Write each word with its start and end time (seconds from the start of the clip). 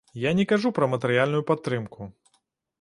Я 0.19 0.31
не 0.39 0.45
кажу 0.51 0.71
пра 0.77 0.87
матэрыяльную 0.95 1.43
падтрымку. 1.53 2.11